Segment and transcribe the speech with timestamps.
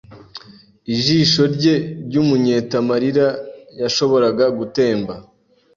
[0.93, 3.27] Ijisho rye ryumyenta marira
[3.81, 5.13] yashoboraga gutemba